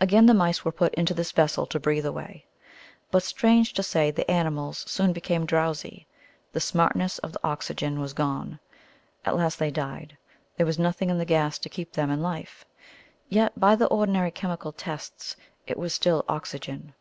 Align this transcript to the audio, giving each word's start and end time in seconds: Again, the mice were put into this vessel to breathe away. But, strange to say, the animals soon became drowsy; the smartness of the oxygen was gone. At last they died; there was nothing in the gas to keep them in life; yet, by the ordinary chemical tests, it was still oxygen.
Again, 0.00 0.26
the 0.26 0.32
mice 0.32 0.64
were 0.64 0.70
put 0.70 0.94
into 0.94 1.12
this 1.12 1.32
vessel 1.32 1.66
to 1.66 1.80
breathe 1.80 2.06
away. 2.06 2.46
But, 3.10 3.24
strange 3.24 3.72
to 3.72 3.82
say, 3.82 4.12
the 4.12 4.30
animals 4.30 4.84
soon 4.88 5.12
became 5.12 5.44
drowsy; 5.44 6.06
the 6.52 6.60
smartness 6.60 7.18
of 7.18 7.32
the 7.32 7.40
oxygen 7.42 7.98
was 7.98 8.12
gone. 8.12 8.60
At 9.24 9.34
last 9.34 9.58
they 9.58 9.72
died; 9.72 10.16
there 10.56 10.66
was 10.66 10.78
nothing 10.78 11.10
in 11.10 11.18
the 11.18 11.24
gas 11.24 11.58
to 11.58 11.68
keep 11.68 11.94
them 11.94 12.12
in 12.12 12.22
life; 12.22 12.64
yet, 13.28 13.58
by 13.58 13.74
the 13.74 13.86
ordinary 13.86 14.30
chemical 14.30 14.70
tests, 14.70 15.34
it 15.66 15.76
was 15.76 15.92
still 15.92 16.24
oxygen. 16.28 16.94